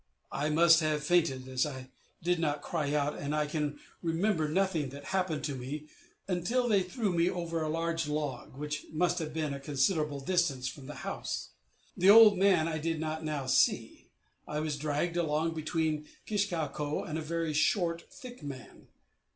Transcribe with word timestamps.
I 0.31 0.49
must 0.49 0.79
have 0.79 1.03
fainted, 1.03 1.47
as 1.47 1.63
I 1.63 1.91
did 2.23 2.39
not 2.39 2.63
cry 2.63 2.91
out, 2.95 3.15
and 3.19 3.35
I 3.35 3.45
can 3.45 3.79
remember 4.01 4.49
nothing 4.49 4.89
that 4.89 5.03
happened 5.13 5.43
to 5.43 5.53
me 5.53 5.89
until 6.27 6.67
they 6.67 6.81
threw 6.81 7.13
me 7.13 7.29
over 7.29 7.61
a 7.61 7.69
large 7.69 8.07
log, 8.07 8.57
which 8.57 8.87
must 8.91 9.19
have 9.19 9.31
been 9.31 9.53
at 9.53 9.61
a 9.61 9.63
considerable 9.63 10.19
distance 10.19 10.67
from 10.67 10.87
the 10.87 10.95
house. 11.05 11.49
The 11.95 12.09
old 12.09 12.39
man 12.39 12.67
I 12.67 12.79
did 12.79 12.99
not 12.99 13.23
now 13.23 13.45
see; 13.45 14.07
I 14.47 14.59
was, 14.59 14.75
dragged 14.75 15.17
along 15.17 15.53
between 15.53 16.07
Kish 16.25 16.49
kau 16.49 16.67
ko 16.67 17.03
and 17.03 17.19
a 17.19 17.21
very 17.21 17.53
short 17.53 18.05
thick 18.11 18.41
man. 18.41 18.87